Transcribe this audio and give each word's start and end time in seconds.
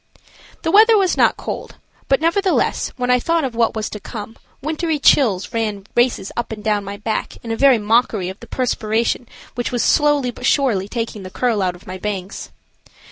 The 0.63 0.71
weather 0.71 0.97
was 0.97 1.15
not 1.15 1.37
cold; 1.37 1.75
but, 2.07 2.19
nevertheless, 2.21 2.91
when 2.97 3.11
I 3.11 3.19
thought 3.19 3.43
of 3.43 3.53
what 3.53 3.75
was 3.75 3.87
to 3.91 3.99
come, 3.99 4.35
wintery 4.59 4.97
chills 4.97 5.53
ran 5.53 5.85
races 5.93 6.31
up 6.35 6.51
and 6.51 6.63
down 6.63 6.83
my 6.83 6.97
back 6.97 7.37
in 7.43 7.55
very 7.55 7.77
mockery 7.77 8.27
of 8.27 8.39
the 8.39 8.47
perspiration 8.47 9.27
which 9.53 9.71
was 9.71 9.83
slowly 9.83 10.31
but 10.31 10.47
surely 10.47 10.87
taking 10.87 11.21
the 11.21 11.29
curl 11.29 11.61
out 11.61 11.75
of 11.75 11.85
my 11.85 11.99
bangs. 11.99 12.49